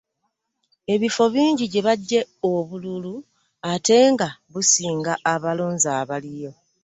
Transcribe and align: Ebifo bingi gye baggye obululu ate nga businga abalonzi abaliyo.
Ebifo 0.93 1.23
bingi 1.33 1.65
gye 1.71 1.81
baggye 1.87 2.21
obululu 2.51 3.13
ate 3.71 3.97
nga 4.13 4.27
businga 4.51 5.13
abalonzi 5.33 5.87
abaliyo. 6.01 6.51